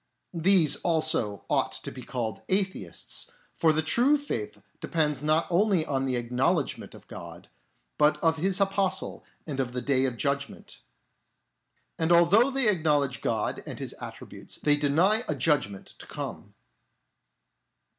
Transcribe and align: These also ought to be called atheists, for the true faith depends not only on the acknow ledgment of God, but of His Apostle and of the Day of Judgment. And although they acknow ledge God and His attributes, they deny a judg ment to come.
These 0.33 0.77
also 0.77 1.45
ought 1.47 1.73
to 1.73 1.91
be 1.91 2.01
called 2.01 2.41
atheists, 2.49 3.29
for 3.55 3.71
the 3.71 3.83
true 3.83 4.17
faith 4.17 4.59
depends 4.79 5.21
not 5.21 5.45
only 5.51 5.85
on 5.85 6.07
the 6.07 6.15
acknow 6.15 6.55
ledgment 6.55 6.95
of 6.95 7.05
God, 7.05 7.49
but 7.99 8.17
of 8.23 8.37
His 8.37 8.59
Apostle 8.59 9.23
and 9.45 9.59
of 9.59 9.73
the 9.73 9.79
Day 9.81 10.05
of 10.05 10.17
Judgment. 10.17 10.79
And 11.99 12.11
although 12.11 12.49
they 12.49 12.65
acknow 12.65 13.01
ledge 13.01 13.21
God 13.21 13.61
and 13.67 13.77
His 13.77 13.93
attributes, 14.01 14.55
they 14.57 14.75
deny 14.75 15.23
a 15.27 15.35
judg 15.35 15.69
ment 15.69 15.85
to 15.99 16.07
come. 16.07 16.55